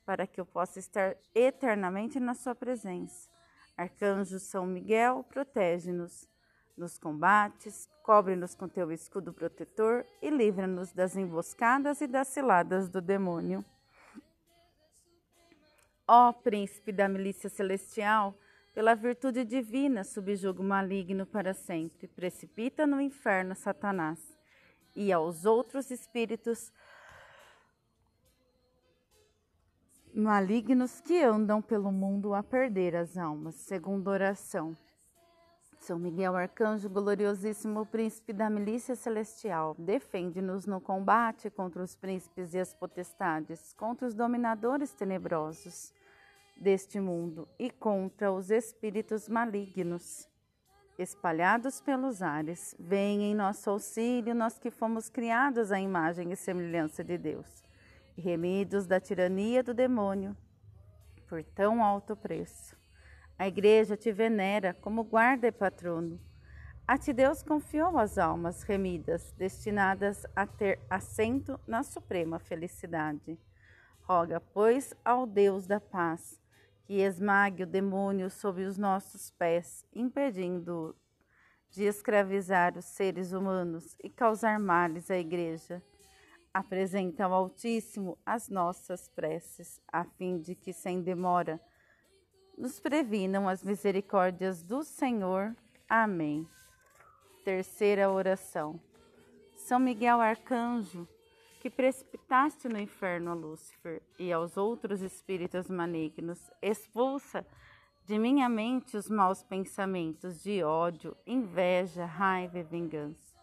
para 0.07 0.29
que 0.29 0.41
eu 0.41 0.47
possa 0.47 0.79
estar 0.79 1.17
eternamente 1.35 2.21
na 2.21 2.35
sua 2.35 2.55
presença. 2.55 3.29
Arcanjo 3.77 4.39
São 4.39 4.65
Miguel, 4.65 5.25
protege-nos 5.25 6.29
nos 6.77 6.97
combates, 6.99 7.91
cobre-nos 8.05 8.55
com 8.55 8.69
teu 8.69 8.93
escudo 8.93 9.33
protetor 9.33 10.07
e 10.23 10.31
livra-nos 10.31 10.93
das 10.93 11.17
emboscadas 11.17 12.01
e 12.01 12.07
das 12.07 12.29
ciladas 12.29 12.89
do 12.89 13.03
demônio. 13.03 13.65
Ó 16.07 16.33
príncipe 16.33 16.93
da 16.93 17.09
milícia 17.09 17.51
celestial, 17.51 18.39
pela 18.75 18.97
virtude 18.97 19.45
divina, 19.45 20.03
subjuga 20.03 20.61
o 20.61 20.65
maligno 20.65 21.25
para 21.25 21.55
sempre, 21.55 22.09
precipita 22.09 22.85
no 22.85 23.01
inferno 23.01 23.55
Satanás 23.55 24.19
e 24.97 25.13
aos 25.13 25.45
outros 25.45 25.93
espíritos 25.93 26.73
malignos 30.13 31.01
que 31.01 31.23
andam 31.23 31.63
pelo 31.63 31.93
mundo 31.93 32.35
a 32.35 32.43
perder 32.43 32.97
as 32.97 33.17
almas. 33.17 33.55
Segunda 33.55 34.11
oração. 34.11 34.77
São 35.79 35.99
Miguel 35.99 36.35
Arcanjo, 36.35 36.89
gloriosíssimo 36.89 37.85
príncipe 37.87 38.33
da 38.33 38.49
milícia 38.49 38.97
celestial, 38.97 39.77
defende-nos 39.79 40.67
no 40.67 40.81
combate 40.81 41.51
contra 41.51 41.83
os 41.83 41.95
príncipes 41.95 42.55
e 42.55 42.59
as 42.59 42.73
potestades, 42.73 43.73
contra 43.75 44.09
os 44.09 44.15
dominadores 44.15 44.95
tenebrosos 44.95 45.93
deste 46.57 47.01
mundo 47.01 47.49
e 47.59 47.71
contra 47.71 48.33
os 48.33 48.51
espíritos 48.51 49.29
malignos 49.29 50.29
espalhados 50.99 51.81
pelos 51.81 52.23
ares. 52.23 52.75
Vem 52.79 53.23
em 53.23 53.35
nosso 53.35 53.71
auxílio, 53.71 54.35
nós 54.35 54.59
que 54.59 54.71
fomos 54.71 55.09
criados 55.09 55.73
à 55.73 55.81
imagem 55.81 56.33
e 56.33 56.37
semelhança 56.37 57.03
de 57.03 57.19
Deus, 57.19 57.63
remidos 58.17 58.87
da 58.87 59.01
tirania 59.01 59.63
do 59.63 59.75
demônio 59.75 60.37
por 61.29 61.43
tão 61.43 61.83
alto 61.83 62.15
preço. 62.15 62.77
A 63.37 63.49
igreja 63.49 63.97
te 63.97 64.13
venera 64.13 64.75
como 64.75 65.03
guarda 65.03 65.49
e 65.49 65.53
patrono. 65.53 66.21
A 66.87 66.99
ti 66.99 67.13
Deus 67.13 67.43
confiou 67.43 67.99
as 67.99 68.19
almas 68.19 68.63
remidas, 68.63 69.33
destinadas 69.33 70.25
a 70.37 70.47
ter 70.47 70.79
assento 70.89 71.59
na 71.67 71.83
suprema 71.83 72.39
felicidade. 72.39 73.39
Roga, 74.03 74.39
pois, 74.39 74.95
ao 75.03 75.27
Deus 75.27 75.67
da 75.67 75.81
paz, 75.81 76.39
que 76.85 77.01
esmague 77.01 77.63
o 77.63 77.67
demônio 77.67 78.31
sob 78.31 78.63
os 78.63 78.77
nossos 78.77 79.31
pés, 79.31 79.85
impedindo 79.93 80.95
de 81.71 81.85
escravizar 81.85 82.79
os 82.79 82.85
seres 82.85 83.33
humanos 83.33 83.97
e 84.03 84.09
causar 84.09 84.61
males 84.61 85.11
à 85.11 85.19
Igreja. 85.19 85.83
Apresenta 86.53 87.25
ao 87.25 87.33
Altíssimo 87.33 88.17
as 88.25 88.49
nossas 88.49 89.09
preces, 89.09 89.81
a 89.93 90.05
fim 90.05 90.39
de 90.39 90.55
que, 90.55 90.73
sem 90.73 91.03
demora, 91.03 91.61
nos 92.57 92.79
previnam 92.79 93.49
as 93.49 93.65
misericórdias 93.65 94.63
do 94.63 94.85
Senhor. 94.85 95.57
Amém. 95.89 96.47
Terceira 97.45 98.09
oração. 98.11 98.81
São 99.57 99.81
Miguel 99.81 100.21
Arcanjo, 100.21 101.09
que 101.65 101.71
precipitaste 101.71 102.69
no 102.69 102.79
inferno 102.79 103.31
a 103.31 103.35
Lúcifer 103.35 104.03
e 104.19 104.31
aos 104.31 104.59
outros 104.59 105.01
espíritos 105.01 105.71
malignos, 105.71 106.39
expulsa 106.61 107.43
de 108.05 108.19
minha 108.19 108.51
mente 108.51 108.99
os 108.99 109.09
maus 109.09 109.43
pensamentos 109.43 110.43
de 110.43 110.63
ódio, 110.63 111.17
inveja, 111.27 112.05
raiva 112.05 112.59
e 112.59 112.63
vingança, 112.63 113.35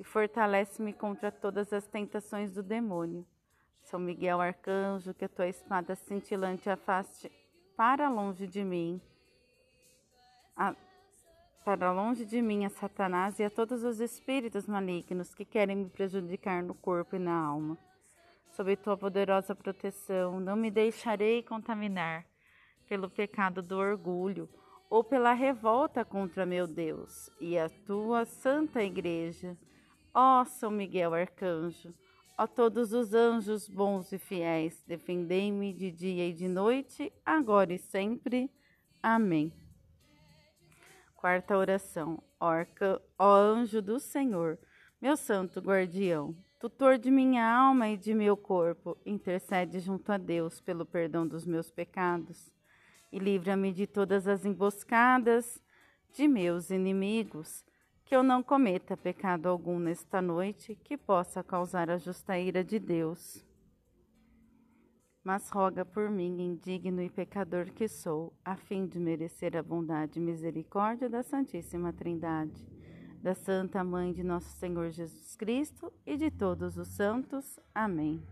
e 0.00 0.02
fortalece-me 0.02 0.92
contra 0.92 1.30
todas 1.30 1.72
as 1.72 1.86
tentações 1.86 2.50
do 2.50 2.60
demônio. 2.60 3.24
São 3.84 4.00
Miguel 4.00 4.40
Arcanjo, 4.40 5.14
que 5.14 5.26
a 5.26 5.28
tua 5.28 5.46
espada 5.46 5.94
cintilante 5.94 6.68
afaste 6.68 7.30
para 7.76 8.08
longe 8.08 8.48
de 8.48 8.64
mim, 8.64 9.00
a, 10.56 10.74
para 11.64 11.90
longe 11.90 12.26
de 12.26 12.42
mim 12.42 12.66
a 12.66 12.68
Satanás 12.68 13.38
e 13.38 13.44
a 13.44 13.48
todos 13.48 13.82
os 13.82 13.98
espíritos 13.98 14.66
malignos 14.66 15.34
que 15.34 15.46
querem 15.46 15.76
me 15.76 15.88
prejudicar 15.88 16.62
no 16.62 16.74
corpo 16.74 17.16
e 17.16 17.18
na 17.18 17.34
alma. 17.34 17.78
Sob 18.50 18.76
tua 18.76 18.96
poderosa 18.96 19.54
proteção, 19.54 20.38
não 20.38 20.56
me 20.56 20.70
deixarei 20.70 21.42
contaminar 21.42 22.26
pelo 22.86 23.08
pecado 23.08 23.62
do 23.62 23.78
orgulho 23.78 24.48
ou 24.90 25.02
pela 25.02 25.32
revolta 25.32 26.04
contra 26.04 26.44
meu 26.44 26.66
Deus 26.66 27.30
e 27.40 27.58
a 27.58 27.68
tua 27.68 28.26
santa 28.26 28.82
igreja. 28.82 29.56
Ó 30.12 30.44
São 30.44 30.70
Miguel 30.70 31.14
Arcanjo, 31.14 31.94
ó 32.38 32.46
todos 32.46 32.92
os 32.92 33.14
anjos 33.14 33.68
bons 33.68 34.12
e 34.12 34.18
fiéis, 34.18 34.84
defendei-me 34.86 35.72
de 35.72 35.90
dia 35.90 36.28
e 36.28 36.32
de 36.32 36.46
noite, 36.46 37.10
agora 37.24 37.72
e 37.72 37.78
sempre. 37.78 38.50
Amém. 39.02 39.63
Quarta 41.24 41.56
oração. 41.56 42.22
Orca, 42.38 43.00
ó 43.18 43.34
anjo 43.34 43.80
do 43.80 43.98
Senhor, 43.98 44.58
meu 45.00 45.16
santo 45.16 45.58
guardião, 45.58 46.36
tutor 46.60 46.98
de 46.98 47.10
minha 47.10 47.50
alma 47.50 47.88
e 47.88 47.96
de 47.96 48.12
meu 48.12 48.36
corpo, 48.36 48.94
intercede 49.06 49.80
junto 49.80 50.12
a 50.12 50.18
Deus 50.18 50.60
pelo 50.60 50.84
perdão 50.84 51.26
dos 51.26 51.46
meus 51.46 51.70
pecados 51.70 52.52
e 53.10 53.18
livra-me 53.18 53.72
de 53.72 53.86
todas 53.86 54.28
as 54.28 54.44
emboscadas 54.44 55.58
de 56.12 56.28
meus 56.28 56.68
inimigos, 56.68 57.64
que 58.04 58.14
eu 58.14 58.22
não 58.22 58.42
cometa 58.42 58.94
pecado 58.94 59.48
algum 59.48 59.78
nesta 59.78 60.20
noite 60.20 60.78
que 60.84 60.94
possa 60.94 61.42
causar 61.42 61.88
a 61.88 61.96
justa 61.96 62.38
ira 62.38 62.62
de 62.62 62.78
Deus. 62.78 63.42
Mas 65.24 65.48
roga 65.48 65.86
por 65.86 66.10
mim, 66.10 66.38
indigno 66.38 67.00
e 67.00 67.08
pecador 67.08 67.64
que 67.72 67.88
sou, 67.88 68.30
a 68.44 68.56
fim 68.56 68.86
de 68.86 69.00
merecer 69.00 69.56
a 69.56 69.62
bondade 69.62 70.18
e 70.18 70.22
misericórdia 70.22 71.08
da 71.08 71.22
Santíssima 71.22 71.94
Trindade, 71.94 72.68
da 73.22 73.34
Santa 73.34 73.82
Mãe 73.82 74.12
de 74.12 74.22
nosso 74.22 74.50
Senhor 74.58 74.90
Jesus 74.90 75.34
Cristo 75.34 75.90
e 76.04 76.18
de 76.18 76.30
todos 76.30 76.76
os 76.76 76.88
santos. 76.88 77.58
Amém. 77.74 78.22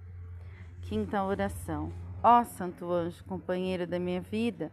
Quinta 0.82 1.25
oração. 1.25 1.90
Ó 2.22 2.44
Santo 2.44 2.92
Anjo, 2.92 3.25
companheiro 3.25 3.87
da 3.87 3.99
minha 3.99 4.20
vida, 4.20 4.70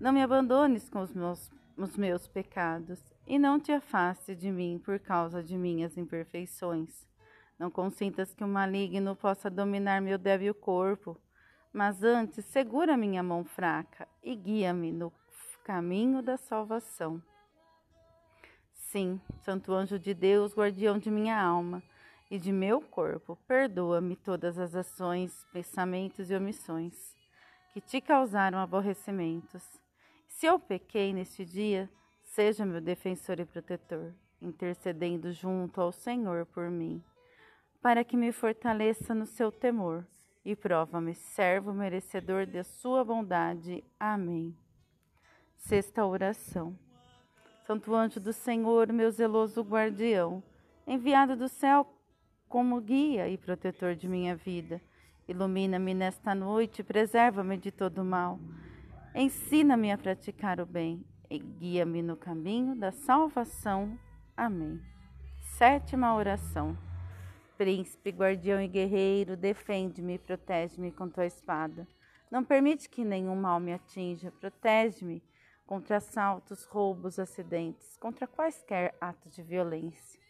não 0.00 0.12
me 0.12 0.22
abandones 0.22 0.88
com 0.88 1.02
os 1.02 1.14
meus, 1.14 1.52
os 1.76 1.96
meus 1.96 2.26
pecados 2.26 3.00
e 3.28 3.38
não 3.38 3.60
te 3.60 3.70
afaste 3.70 4.34
de 4.34 4.50
mim 4.50 4.82
por 4.84 4.98
causa 4.98 5.40
de 5.40 5.56
minhas 5.56 5.96
imperfeições. 5.96 7.06
Não 7.56 7.70
consintas 7.70 8.34
que 8.34 8.42
o 8.42 8.48
maligno 8.48 9.14
possa 9.14 9.48
dominar 9.48 10.02
meu 10.02 10.18
débil 10.18 10.52
corpo, 10.52 11.16
mas 11.74 12.04
antes 12.04 12.44
segura 12.44 12.96
minha 12.96 13.20
mão 13.20 13.44
fraca 13.44 14.06
e 14.22 14.36
guia-me 14.36 14.92
no 14.92 15.12
caminho 15.64 16.22
da 16.22 16.36
salvação. 16.36 17.20
Sim, 18.72 19.20
Santo 19.42 19.72
Anjo 19.72 19.98
de 19.98 20.14
Deus, 20.14 20.54
guardião 20.54 21.00
de 21.00 21.10
minha 21.10 21.36
alma 21.36 21.82
e 22.30 22.38
de 22.38 22.52
meu 22.52 22.80
corpo, 22.80 23.36
perdoa-me 23.48 24.14
todas 24.14 24.56
as 24.56 24.72
ações, 24.76 25.44
pensamentos 25.52 26.30
e 26.30 26.34
omissões 26.36 26.94
que 27.72 27.80
te 27.80 28.00
causaram 28.00 28.60
aborrecimentos. 28.60 29.64
Se 30.28 30.46
eu 30.46 30.60
pequei 30.60 31.12
neste 31.12 31.44
dia, 31.44 31.90
seja 32.22 32.64
meu 32.64 32.80
defensor 32.80 33.40
e 33.40 33.44
protetor, 33.44 34.14
intercedendo 34.40 35.32
junto 35.32 35.80
ao 35.80 35.90
Senhor 35.90 36.46
por 36.46 36.70
mim, 36.70 37.02
para 37.82 38.04
que 38.04 38.16
me 38.16 38.30
fortaleça 38.30 39.12
no 39.12 39.26
seu 39.26 39.50
temor 39.50 40.06
e 40.44 40.54
prova-me 40.54 41.14
servo 41.14 41.72
merecedor 41.72 42.46
de 42.46 42.62
sua 42.62 43.04
bondade. 43.04 43.82
Amém. 43.98 44.54
Sexta 45.56 46.04
oração. 46.04 46.78
Santo 47.66 47.94
anjo 47.94 48.20
do 48.20 48.32
Senhor, 48.32 48.92
meu 48.92 49.10
zeloso 49.10 49.62
guardião, 49.62 50.42
enviado 50.86 51.34
do 51.34 51.48
céu 51.48 51.86
como 52.46 52.80
guia 52.80 53.28
e 53.28 53.38
protetor 53.38 53.94
de 53.94 54.06
minha 54.06 54.36
vida, 54.36 54.80
ilumina-me 55.26 55.94
nesta 55.94 56.34
noite 56.34 56.82
preserva-me 56.82 57.56
de 57.56 57.72
todo 57.72 58.04
mal. 58.04 58.38
Ensina-me 59.14 59.90
a 59.90 59.96
praticar 59.96 60.60
o 60.60 60.66
bem 60.66 61.04
e 61.30 61.38
guia-me 61.38 62.02
no 62.02 62.16
caminho 62.16 62.76
da 62.76 62.92
salvação. 62.92 63.98
Amém. 64.36 64.80
Sétima 65.56 66.14
oração. 66.14 66.76
Príncipe, 67.56 68.10
guardião 68.10 68.60
e 68.60 68.66
guerreiro, 68.66 69.36
defende-me 69.36 70.14
e 70.14 70.18
protege-me 70.18 70.90
com 70.90 71.08
tua 71.08 71.26
espada. 71.26 71.86
Não 72.30 72.42
permite 72.42 72.88
que 72.88 73.04
nenhum 73.04 73.36
mal 73.36 73.60
me 73.60 73.72
atinja. 73.72 74.32
Protege-me 74.40 75.22
contra 75.66 75.98
assaltos, 75.98 76.64
roubos, 76.64 77.18
acidentes, 77.18 77.96
contra 77.98 78.26
quaisquer 78.26 78.94
atos 79.00 79.34
de 79.34 79.42
violência. 79.42 80.20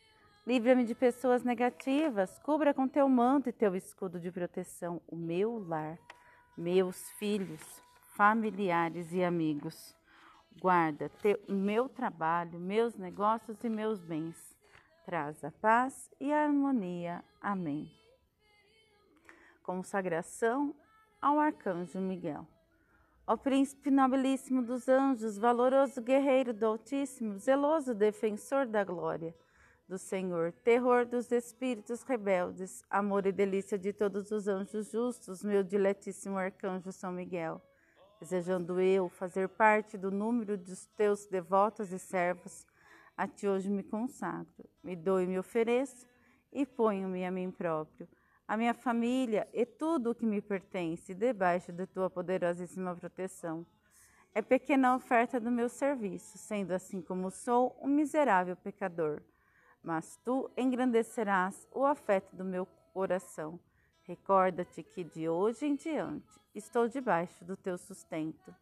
Livra-me 0.47 0.85
de 0.85 0.95
pessoas 0.95 1.43
negativas, 1.43 2.39
cubra 2.41 2.75
com 2.75 2.87
teu 2.87 3.09
manto 3.09 3.49
e 3.49 3.53
teu 3.53 3.75
escudo 3.75 4.21
de 4.21 4.31
proteção 4.31 5.01
o 5.09 5.17
meu 5.17 5.59
lar, 5.67 5.99
meus 6.57 7.11
filhos, 7.13 7.83
familiares 8.15 9.13
e 9.13 9.25
amigos. 9.25 9.97
Guarda 10.61 11.09
teu, 11.23 11.41
meu 11.49 11.89
trabalho, 11.89 12.61
meus 12.61 12.95
negócios 12.95 13.65
e 13.65 13.69
meus 13.71 14.03
bens. 14.03 14.54
Traz 15.05 15.45
a 15.45 15.51
paz 15.51 16.11
e 16.19 16.33
a 16.33 16.45
harmonia. 16.45 17.23
Amém. 17.41 17.91
Consagração 19.63 20.75
ao 21.21 21.39
Arcanjo 21.39 22.01
Miguel. 22.01 22.47
Ó 23.27 23.37
Príncipe 23.37 23.91
nobilíssimo 23.91 24.63
dos 24.63 24.89
anjos, 24.89 25.37
valoroso 25.37 26.01
guerreiro 26.01 26.55
do 26.55 26.67
Altíssimo, 26.67 27.39
zeloso 27.39 27.95
defensor 27.95 28.67
da 28.67 28.83
glória 28.83 29.35
do 29.87 29.99
Senhor, 29.99 30.53
terror 30.65 31.05
dos 31.05 31.31
espíritos 31.31 32.03
rebeldes, 32.03 32.83
amor 32.89 33.27
e 33.27 33.33
delícia 33.33 33.79
de 33.79 33.93
todos 33.93 34.31
os 34.31 34.49
anjos 34.49 34.91
justos, 34.91 35.45
meu 35.45 35.63
diletíssimo 35.63 36.39
arcanjo 36.39 36.91
São 36.91 37.13
Miguel. 37.13 37.61
Desejando 38.19 38.81
eu 38.81 39.11
fazer 39.11 39.49
parte 39.51 39.99
do 39.99 40.11
número 40.11 40.57
dos 40.57 40.87
teus 40.97 41.27
devotos 41.27 41.93
e 41.93 41.99
servos, 41.99 42.67
a 43.17 43.27
ti 43.27 43.47
hoje 43.47 43.71
me 43.71 43.83
consagro, 43.83 44.69
me 44.83 44.97
dou 44.97 45.21
e 45.21 45.27
me 45.27 45.39
ofereço, 45.39 46.07
e 46.53 46.65
ponho-me 46.65 47.25
a 47.25 47.31
mim 47.31 47.51
próprio, 47.51 48.09
a 48.47 48.57
minha 48.57 48.75
família 48.75 49.49
e 49.53 49.65
tudo 49.65 50.11
o 50.11 50.15
que 50.15 50.27
me 50.27 50.41
pertence, 50.41 51.15
debaixo 51.15 51.73
de 51.73 51.87
tua 51.87 52.09
poderosíssima 52.09 52.95
proteção. 52.95 53.67
É 54.35 54.43
pequena 54.43 54.95
oferta 54.95 55.41
do 55.41 55.51
meu 55.51 55.69
serviço, 55.69 56.39
sendo 56.39 56.73
assim 56.73 57.01
como 57.01 57.31
sou 57.31 57.77
um 57.81 57.89
miserável 57.89 58.57
pecador 58.57 59.23
mas 59.85 60.19
tu 60.25 60.51
engrandecerás 60.57 61.69
o 61.71 61.85
afeto 61.85 62.35
do 62.35 62.43
meu 62.43 62.67
coração. 62.95 63.61
Recorda-te 64.05 64.83
que 64.83 65.05
de 65.05 65.29
hoje 65.29 65.67
em 65.67 65.77
diante 65.77 66.41
estou 66.55 66.89
debaixo 66.89 67.45
do 67.45 67.55
teu 67.55 67.77
sustento 67.77 68.55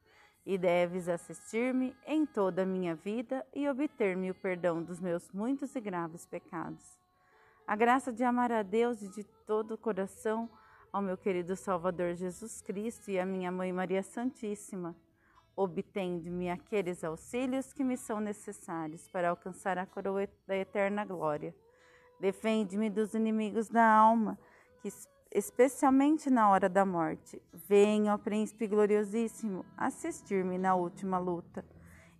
e 0.44 0.58
deves 0.58 1.08
assistir-me 1.08 1.96
em 2.06 2.26
toda 2.26 2.62
a 2.62 2.66
minha 2.66 2.94
vida 2.94 3.46
e 3.54 3.68
obter-me 3.68 4.30
o 4.30 4.34
perdão 4.34 4.82
dos 4.82 5.00
meus 5.00 5.30
muitos 5.32 5.74
e 5.76 5.80
graves 5.80 6.26
pecados. 6.26 6.98
A 7.66 7.76
graça 7.76 8.12
de 8.12 8.24
amar 8.24 8.50
a 8.50 8.62
Deus 8.62 9.02
e 9.02 9.08
de 9.08 9.24
todo 9.46 9.74
o 9.74 9.78
coração 9.78 10.50
ao 10.92 11.00
meu 11.00 11.16
querido 11.16 11.56
Salvador 11.56 12.14
Jesus 12.14 12.60
Cristo 12.60 13.10
e 13.10 13.18
à 13.18 13.24
minha 13.24 13.50
Mãe 13.50 13.72
Maria 13.72 14.02
Santíssima 14.02 14.96
obtende-me 15.56 16.50
aqueles 16.50 17.04
auxílios 17.04 17.72
que 17.72 17.84
me 17.84 17.96
são 17.96 18.20
necessários 18.20 19.08
para 19.08 19.30
alcançar 19.30 19.78
a 19.78 19.86
coroa 19.86 20.28
da 20.46 20.56
eterna 20.56 21.04
glória. 21.04 21.54
Defende-me 22.18 22.88
dos 22.88 23.14
inimigos 23.14 23.68
da 23.68 23.84
alma, 23.84 24.38
que 24.80 24.88
especialmente 25.34 26.28
na 26.28 26.50
hora 26.50 26.68
da 26.68 26.84
morte. 26.84 27.40
Venha, 27.52 28.14
ó 28.14 28.18
Príncipe 28.18 28.66
gloriosíssimo, 28.66 29.64
assistir-me 29.76 30.58
na 30.58 30.74
última 30.74 31.18
luta. 31.18 31.64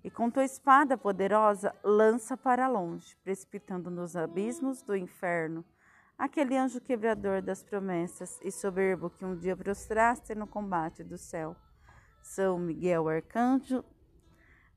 E 0.02 0.10
com 0.10 0.30
tua 0.30 0.44
espada 0.44 0.96
poderosa, 0.96 1.74
lança 1.84 2.36
para 2.36 2.66
longe, 2.68 3.16
precipitando 3.22 3.90
nos 3.90 4.16
abismos 4.16 4.82
do 4.82 4.96
inferno, 4.96 5.64
aquele 6.18 6.56
anjo 6.56 6.80
quebrador 6.80 7.40
das 7.40 7.62
promessas 7.62 8.40
e 8.42 8.50
soberbo 8.50 9.10
que 9.10 9.24
um 9.24 9.36
dia 9.36 9.56
prostraste 9.56 10.34
no 10.34 10.46
combate 10.46 11.04
do 11.04 11.16
céu. 11.16 11.54
São 12.22 12.58
Miguel 12.58 13.08
Arcanjo, 13.08 13.84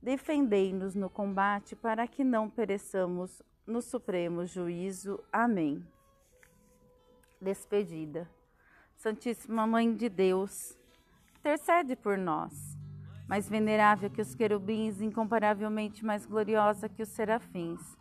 defendei-nos 0.01 0.93
no 0.93 1.09
combate 1.09 1.75
para 1.75 2.07
que 2.07 2.23
não 2.23 2.49
pereçamos 2.49 3.41
no 3.65 3.81
supremo 3.81 4.45
juízo. 4.45 5.23
Amém. 5.31 5.83
Despedida. 7.45 8.27
Santíssima 8.95 9.67
Mãe 9.67 9.95
de 9.95 10.09
Deus, 10.09 10.75
intercede 11.37 11.95
por 11.95 12.17
nós. 12.17 12.75
Mais 13.27 13.47
venerável 13.47 14.09
que 14.09 14.19
os 14.19 14.33
querubins, 14.33 14.99
incomparavelmente 14.99 16.03
mais 16.03 16.25
gloriosa 16.25 16.89
que 16.89 17.03
os 17.03 17.09
serafins, 17.09 17.95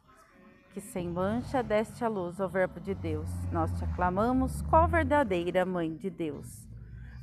que 0.73 0.81
sem 0.81 1.11
mancha 1.11 1.63
deste 1.63 2.03
a 2.03 2.09
luz 2.09 2.41
ao 2.41 2.49
Verbo 2.49 2.81
de 2.81 2.95
Deus. 2.95 3.29
Nós 3.53 3.71
te 3.79 3.85
aclamamos, 3.85 4.63
qual 4.63 4.89
verdadeira 4.89 5.67
Mãe 5.67 5.95
de 5.95 6.09
Deus. 6.09 6.67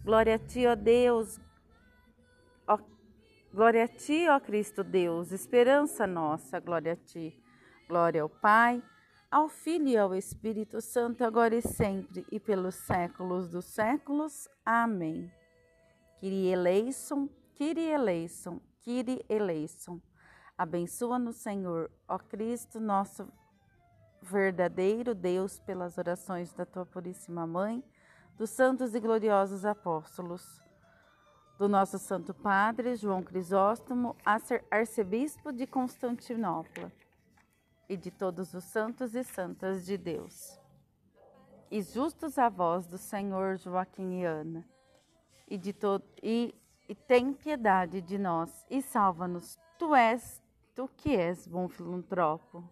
Glória 0.05 0.35
a 0.35 0.39
ti, 0.39 0.67
ó 0.67 0.75
Deus, 0.75 1.39
ó 2.67 2.77
Glória 3.51 3.85
a 3.85 3.87
ti, 3.87 4.29
ó 4.29 4.39
Cristo 4.39 4.83
Deus, 4.83 5.31
esperança 5.31 6.05
nossa, 6.05 6.59
glória 6.59 6.93
a 6.93 6.95
ti. 6.95 7.35
Glória 7.87 8.21
ao 8.21 8.29
Pai, 8.29 8.81
ao 9.31 9.47
Filho 9.47 9.87
e 9.87 9.97
ao 9.97 10.13
Espírito 10.13 10.81
Santo, 10.81 11.23
agora 11.23 11.55
e 11.55 11.61
sempre, 11.61 12.25
e 12.29 12.37
pelos 12.37 12.75
séculos 12.75 13.47
dos 13.47 13.63
séculos. 13.63 14.49
Amém. 14.65 15.31
Kyrie 16.19 16.51
eleison, 16.51 17.29
Kyrie 17.55 17.91
eleison, 17.91 18.59
Kyrie 18.81 19.25
eleison. 19.29 20.01
Abençoa-nos, 20.57 21.37
Senhor, 21.37 21.89
ó 22.07 22.19
Cristo, 22.19 22.79
nosso 22.81 23.25
verdadeiro 24.21 25.15
Deus, 25.15 25.59
pelas 25.61 25.97
orações 25.97 26.53
da 26.53 26.65
tua 26.65 26.85
puríssima 26.85 27.47
mãe, 27.47 27.81
dos 28.37 28.49
santos 28.49 28.93
e 28.93 28.99
gloriosos 28.99 29.63
apóstolos 29.63 30.61
do 31.57 31.69
nosso 31.69 31.97
Santo 31.97 32.33
Padre 32.33 32.95
João 32.95 33.23
Crisóstomo, 33.23 34.15
arcebispo 34.69 35.53
de 35.53 35.65
Constantinopla, 35.65 36.91
e 37.91 37.97
de 37.97 38.09
todos 38.09 38.53
os 38.53 38.63
santos 38.63 39.15
e 39.15 39.21
santas 39.21 39.85
de 39.85 39.97
Deus. 39.97 40.57
E 41.69 41.81
justos 41.81 42.37
avós 42.37 42.87
do 42.87 42.97
Senhor 42.97 43.57
Joaquim 43.57 44.21
e 44.21 44.23
Ana, 44.23 44.65
e, 45.45 45.57
de 45.57 45.75
e, 46.23 46.55
e 46.87 46.95
tem 46.95 47.33
piedade 47.33 47.99
de 47.99 48.17
nós 48.17 48.65
e 48.69 48.81
salva-nos. 48.81 49.59
Tu 49.77 49.93
és, 49.93 50.41
tu 50.73 50.87
que 50.95 51.17
és 51.17 51.45
bom 51.45 51.67
filantropo. 51.67 52.63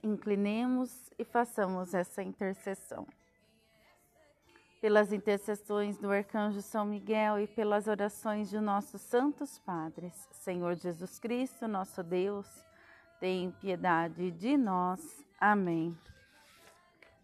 Inclinemos 0.00 1.10
e 1.18 1.24
façamos 1.24 1.92
essa 1.92 2.22
intercessão 2.22 3.04
pelas 4.82 5.12
intercessões 5.12 5.96
do 5.96 6.10
arcanjo 6.10 6.60
São 6.60 6.84
Miguel 6.84 7.38
e 7.38 7.46
pelas 7.46 7.86
orações 7.86 8.50
de 8.50 8.58
nossos 8.58 9.00
santos 9.00 9.56
padres. 9.60 10.28
Senhor 10.32 10.74
Jesus 10.74 11.20
Cristo, 11.20 11.68
nosso 11.68 12.02
Deus, 12.02 12.48
tem 13.20 13.52
piedade 13.52 14.32
de 14.32 14.56
nós. 14.56 15.24
Amém. 15.38 15.96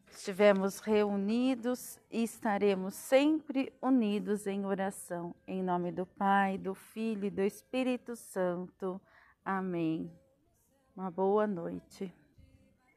Estivemos 0.08 0.78
reunidos 0.78 1.98
e 2.12 2.22
estaremos 2.22 2.94
sempre 2.94 3.72
unidos 3.82 4.46
em 4.46 4.64
oração. 4.64 5.34
Em 5.44 5.60
nome 5.60 5.90
do 5.90 6.06
Pai, 6.06 6.58
do 6.58 6.76
Filho 6.76 7.24
e 7.24 7.30
do 7.30 7.42
Espírito 7.42 8.14
Santo. 8.14 9.00
Amém. 9.44 10.08
Uma 10.94 11.10
boa 11.10 11.44
noite. 11.44 12.14